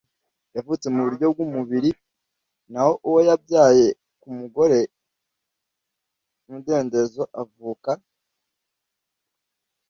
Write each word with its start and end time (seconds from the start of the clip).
yavutse 0.55 0.87
mu 0.93 1.01
buryo 1.05 1.25
bw 1.33 1.39
umubiri 1.45 1.91
c 1.97 1.99
naho 2.71 2.93
uwo 3.07 3.19
yabyaye 3.29 3.85
ku 4.21 4.27
mugore 4.37 4.79
u 4.87 4.89
te 4.89 6.47
umudendezo 6.47 7.23
avuka 7.41 7.91